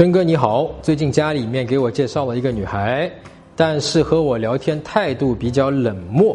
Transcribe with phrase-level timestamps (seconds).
[0.00, 3.12] 真哥你好，最近家里面给我介绍了一个女孩，
[3.54, 6.34] 但是和我聊天态度比较冷漠，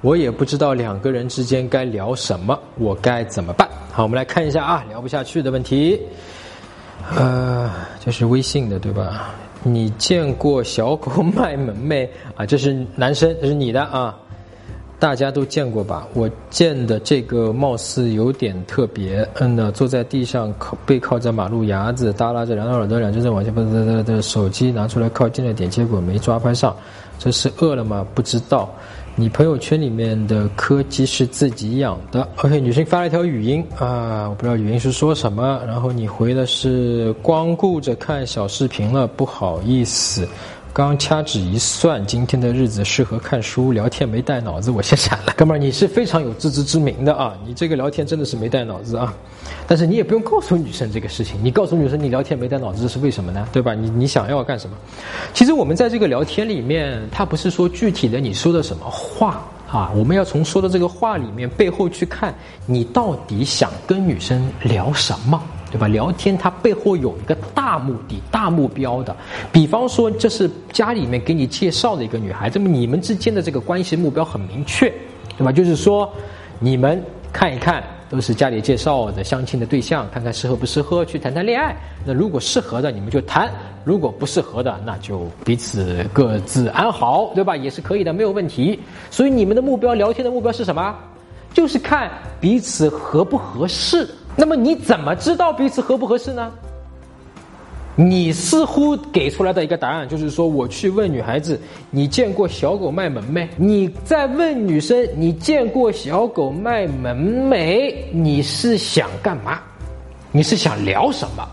[0.00, 3.68] 我也不知道两个人之间该聊什么，我该怎么办？
[3.92, 6.00] 好，我们来看一下啊，聊不下去的问题。
[7.14, 7.70] 呃，
[8.04, 9.32] 这是微信的对吧？
[9.62, 12.10] 你见过小狗卖萌没？
[12.34, 14.18] 啊，这是男生，这是你的啊。
[14.98, 16.06] 大家都见过吧？
[16.14, 19.28] 我见的这个貌似有点特别。
[19.34, 26.74] 嗯呢，坐在地上靠背靠着马路牙子，耷拉着两条耳朵，两只手往前，不不不的手机拿出来靠近了点，结果没抓拍上。
[27.18, 28.06] 这是饿了吗？
[28.14, 28.70] 不知道。
[29.16, 32.26] 你朋友圈里面的柯基是自己养的。
[32.42, 35.60] OK，女生发了一条语音啊，我不知道语音是说什么。
[35.68, 40.26] 然后你回的是光顾着看小视频了，不好意思。
[40.74, 45.32] 刚掐指一算，今天的日子适合看书聊天，没带脑子，我先闪了。
[45.38, 47.32] 哥们儿，你是非常有自知之明的啊！
[47.46, 49.14] 你这个聊天真的是没带脑子啊！
[49.68, 53.46] 但是你也不用告诉女生这个事情，你告诉女生你聊天没带脑子是为什么呢？
[53.52, 53.72] 对吧？
[53.72, 54.76] 你你想要干什么？
[55.32, 62.34] 其实我们在这个聊天里面，他不是说具体的你说的什么话啊，我们要从说的这个话里面背后去看，
[62.66, 65.40] 你到底想跟女生聊什么。
[65.74, 65.88] 对吧？
[65.88, 69.14] 聊天它背后有一个大目的、大目标的。
[69.50, 74.88] 比方说，这是家里面给你介绍的一个女孩，这么你们之间的这个关系目标很明确，
[75.36, 75.50] 对吧？
[75.50, 76.08] 就是说，
[76.60, 77.02] 你们
[77.32, 81.74] 看一看，都是家里介绍的相亲的对象，看看适合不适合去谈谈恋爱。
[82.04, 83.48] 那如果适合的，你们就谈；
[83.82, 87.56] 如果不适合的，那就彼此各自安好，对吧？
[87.56, 88.78] 也是可以的，没有问题。
[89.10, 90.94] 所以你们的目标，聊天的目标是什么？
[91.52, 92.08] 就是看
[92.40, 94.08] 彼此合不合适。
[94.36, 96.50] 那么你怎么知道彼此合不合适呢？
[97.96, 101.60] 你似乎给出来的一个答案就是说，我去问女孩子
[101.92, 107.16] ：“你见过小狗卖萌没？”你在问女生：“你见过小狗卖萌
[107.48, 109.60] 没？”你是想干嘛？
[110.32, 111.48] 你是想聊什么？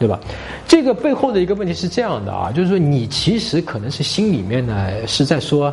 [0.00, 0.18] 对吧？
[0.66, 5.72] 这个背后的一个问题是这样的啊，就是说你其实可能是心里面呢是在说：“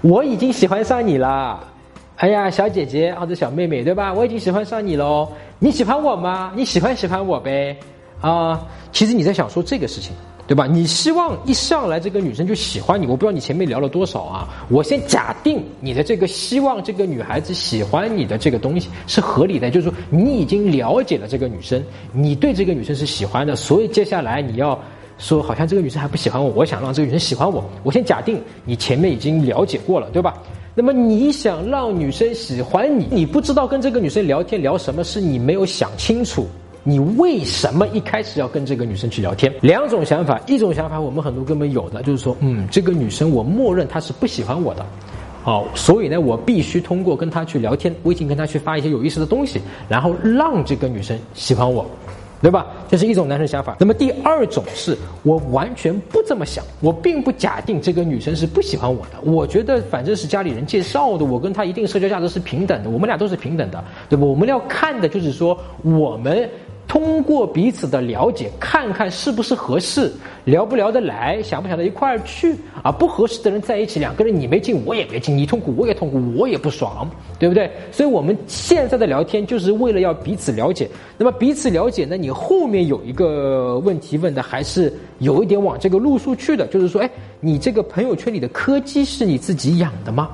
[0.00, 1.62] 我已经喜欢上你了。”
[2.22, 4.14] 哎呀，小姐姐或者小妹妹，对吧？
[4.14, 5.28] 我已经喜欢上你喽。
[5.58, 6.52] 你喜欢我吗？
[6.54, 7.76] 你喜欢喜欢我呗？
[8.20, 10.12] 啊，其实你在想说这个事情，
[10.46, 10.64] 对吧？
[10.64, 14.48] 你希望一上来这个女生就喜欢你，我不知道你前面聊了多少啊。
[14.68, 24.80] 我先假定你的这个希望这个女孩子喜欢你的这个东西是合理的，就是说你已经了解了这个女生，你对这个女生是喜欢的，所以接下来你要
[25.18, 27.68] 说好像这个女生还不喜欢我，我想让这个女生喜欢我。
[27.82, 30.40] 我先假定你前面已经了解过了，对吧？
[30.74, 36.46] 那么你想让女生喜欢你，你不知道跟这个女生聊天聊什么，是你没有想清楚，
[36.82, 39.52] 你为什么一开始要跟这个女生去聊天？
[39.60, 44.86] 两种想法，一种想法我们很多哥们有的，就是说，嗯，这个女生我默认她是不喜欢我的，
[45.42, 49.60] 好，所以呢，我必须通过跟她去聊天，微信跟她去发一些有意思的东西，
[49.90, 51.84] 然后让这个女生喜欢我。
[52.42, 52.66] 对吧？
[52.88, 53.76] 这是一种男生想法。
[53.78, 59.20] 那么第二种是我完全不这么想，我并不假定这个女生是不喜欢我的。
[59.22, 64.26] 我觉得反正是家里人介绍的，我跟她一定社交价值是平等的，我们俩都是平等的，对吧？
[64.26, 66.50] 我们要看的就是说我们。
[66.92, 70.12] 通过彼此的了解，看看是不是合适，
[70.44, 72.92] 聊不聊得来，想不想到一块儿去啊？
[72.92, 77.70] 不合适的人在一起，两个人你没劲，我也没劲，你痛苦我也痛苦，我也不爽，对不对？
[77.90, 80.86] 所以我们现在的聊天就是为了要彼此了解。
[81.16, 82.14] 那么彼此了解呢？
[82.18, 87.10] 你后面有一个问题问的还是有一点往这个路数去的，就是说，哎，
[87.40, 90.28] 你这个朋友圈里的柯基是你自己养的吗？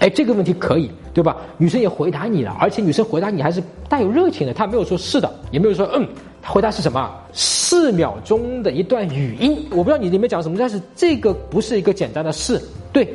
[0.00, 0.90] 哎，这个问题可以。
[1.14, 1.36] 对吧？
[1.58, 6.04] 女生也回答你了，而且女生回答你还是带有热情的，她没有说是的，也没有说嗯，
[6.42, 7.08] 她回答是什么？
[7.32, 12.60] 四秒钟的一段语音，我不知道你里面讲什么，但是这个不是一个简单的是，
[12.92, 13.08] 对，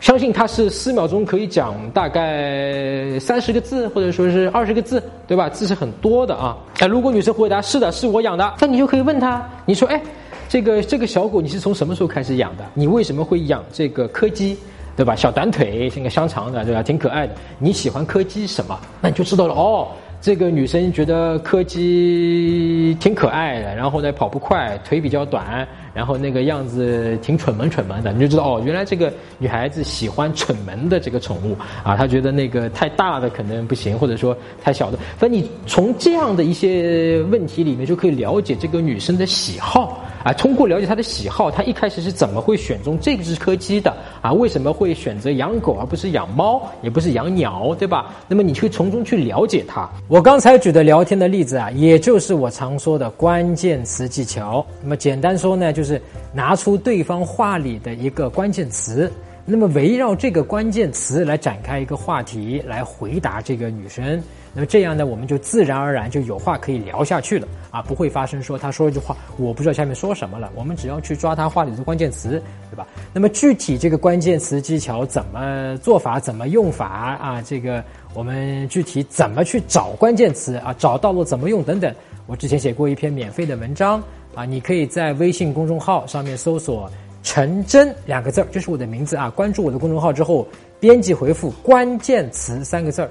[0.00, 5.48] 相信它是四秒钟可以讲大概三十个字或者说是二十个字，对吧？
[5.48, 6.58] 字是很多的啊。
[6.80, 10.02] 哎，如果女生回答是的，是我养的，那你就可以问她，你说哎，
[10.48, 12.64] 这个这个小狗你是从什么时候开始养的？
[12.74, 14.58] 你为什么会养这个柯基？
[14.96, 15.14] 对吧？
[15.14, 16.82] 小短腿，像个香肠的，对吧？
[16.82, 17.34] 挺可爱的。
[17.58, 18.80] 你喜欢柯基什么？
[19.00, 19.88] 那你就知道了哦。
[20.18, 31.54] 这个女生觉得柯基挺可爱的，然后呢跑不快，腿比较短，然后那个样子挺蠢萌蠢萌的，你就知道哦，原来这个女孩子喜欢蠢萌的这个宠物
[31.84, 31.94] 啊。
[31.96, 34.98] 她觉得那个太大的可能不行，或者说太小的。
[35.18, 40.02] 反正你从这样的一些问题里面就可以了解这个女生的喜好。
[40.26, 43.96] 啊，通过了解他的喜好，他一开始是怎么会选中这只柯基的？
[44.20, 48.12] 啊，为什么会选择养狗而不是养猫，也不是养鸟，对吧？
[48.26, 49.88] 那么你可以从中去了解他。
[50.08, 54.66] 我刚才举的聊天的例子啊，也就是我常说的关键词技巧。
[54.82, 56.02] 那么简单说呢，就是
[56.32, 59.08] 拿出对方话里的一个关键词，
[59.44, 64.20] 那么围绕这个关键词来展开一个话题，来回答这个女生。
[64.56, 70.50] 那么这样呢，我们就自然而然就有话可以聊下去了啊，不会发生说他说一句话我不知道下面说什么了。
[70.54, 72.86] 我们只要去抓他话里的关键词，对吧？
[73.12, 77.42] 那么具体这个关键词技巧怎么做法，怎么用法啊？
[77.42, 80.74] 这个我们具体怎么去找关键词啊？
[80.78, 81.94] 找到了怎么用等等，
[82.26, 84.02] 我之前写过一篇免费的文章
[84.34, 86.90] 啊，你可以在微信公众号上面搜索
[87.22, 89.28] “陈真”两个字儿，这是我的名字啊。
[89.28, 90.48] 关注我的公众号之后，
[90.80, 93.10] 编辑回复关键词三个字儿。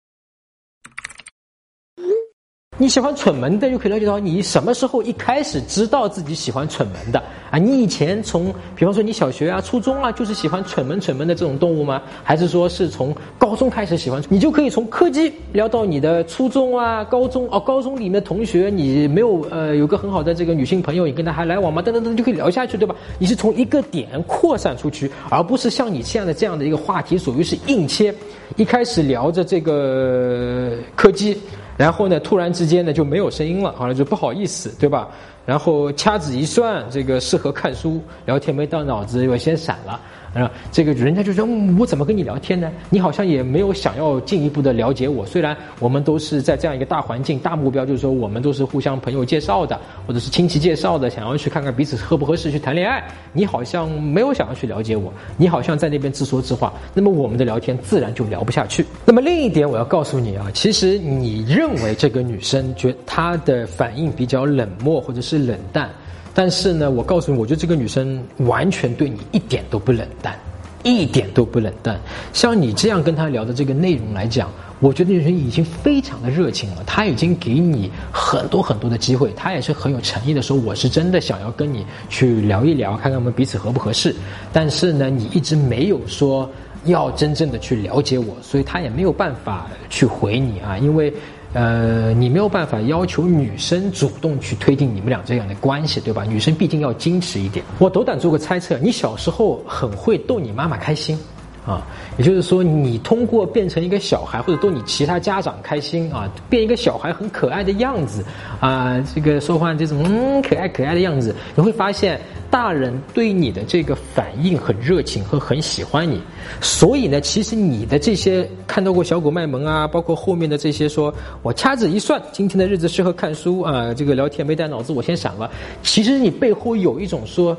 [2.81, 7.59] 你喜欢蠢萌的，就可以了解到你什么时候一开始知道自己喜欢蠢萌的啊？
[7.59, 12.01] 你以前从，比方说你小学啊、初中啊，就是喜欢蠢萌蠢萌的这种动物吗？
[12.23, 14.19] 还是说是从高中开始喜欢？
[14.29, 21.83] 你就可以从柯基聊到你的初中啊、高中哦，高中里面同学，你没有呃有个很好的这个女性朋友，你跟他还来往吗？
[21.83, 22.95] 等等等，就可以聊下去，对吧？
[23.19, 28.11] 你是从一个点扩散出去，而不是像你现在的这样的一个话题，属于是硬切，
[28.55, 31.37] 一开始聊着这个柯基。
[31.81, 35.09] 然后呢，突然之间呢就没有声音了，好了就不好意思，对吧？
[35.47, 39.99] 然后掐指一算，这个适合看书，聊天没到脑子，我先闪了。
[40.33, 41.45] 啊，这个人家就说，
[41.77, 42.71] 我怎么跟你聊天呢？
[42.89, 45.25] 你好像也没有想要进一步的了解我。
[45.25, 53.03] 虽然我们都是在这样一个大环境、大目标，就是说我们都是互相朋友介绍的，或者是亲戚介绍的，想要去看看彼此合不合适去谈恋爱。
[53.33, 56.71] 你好像没有想要去了解我，你好像在那边自说自话。
[56.93, 58.85] 那么我们的聊天自然就聊不下去。
[59.05, 65.89] 那么另一点，我要告诉你啊，其实你认为这个女生觉她的反应比较冷漠或者是冷淡。
[66.33, 70.33] 但是呢，我告诉你，我觉得这个女生完全对你一点都不冷淡，
[70.81, 71.99] 一点都不冷淡。
[72.31, 74.49] 像你这样跟她聊的这个内容来讲，
[74.79, 76.83] 我觉得女生已经非常的热情了。
[76.85, 84.15] 她已经给你很多很多的机会，她也是很有诚意的说，我是真的想要跟你去聊一聊，看看我们彼此合不合适。
[84.53, 86.49] 但是呢，你一直没有说
[86.85, 91.13] 要真正的去了解我，所以她也没有办法去回你啊，因为。
[91.53, 96.23] 呃，你没有办法要求女生主动去推进你们俩这样的关系，对吧？
[96.23, 97.65] 女生毕竟要矜持一点。
[97.77, 101.17] 我斗胆做个猜测，你小时候很会逗你妈妈开心。
[101.63, 101.85] 啊，
[102.17, 108.25] 也就是说，你通过变成一个小孩，或者逗你其他家长开心啊，变一个小孩很可爱的样子
[108.59, 112.19] 啊，这个说话这种嗯可爱可爱的样子，你会发现
[112.51, 116.21] 大人对你的这个反应很热情和很喜欢你。
[116.59, 121.11] 所以呢，其实你的这些看到过小狗卖萌啊，包括后面的这些说
[121.41, 125.49] 我掐指一算，今天的日子适合看书啊，这个聊天没带脑子，我先闪了。
[125.81, 127.57] 其实你背后有一种说，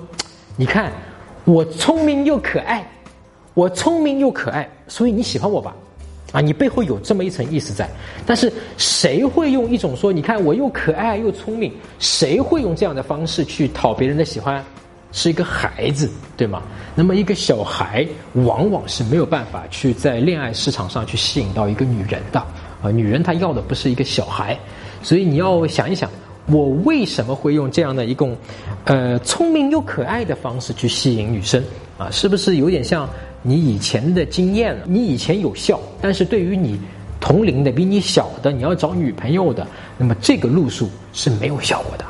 [0.56, 0.93] 你看
[1.44, 2.87] 我聪明又可爱。
[3.55, 5.77] 我聪明又可爱，所以你喜欢我吧？
[6.33, 7.87] 啊，你背后有这么一层意思在。
[8.25, 14.65] 但是谁会用一种说，你看我又可爱又聪明，谁会用这样的方式去讨别人的喜欢？
[15.12, 16.62] 是一个孩子，对吗？
[16.94, 22.41] 那么一个小孩往往是没有办法去在恋爱市场上去吸引到一个女人的
[22.82, 24.59] 啊，女人她要的不是一个小孩，
[25.03, 26.11] 所以你要想一想，
[26.47, 28.37] 我为什么会用这样的一种
[28.85, 31.62] 呃聪明又可爱的方式去吸引女生
[31.97, 32.11] 啊？
[32.11, 33.08] 是不是有点像？
[33.44, 36.79] 你以前的经验，你以前有效，但是对于你
[37.19, 39.67] 同龄的、比你小的，你要找女朋友的，
[39.99, 42.05] 那么这个路数是没有效果的。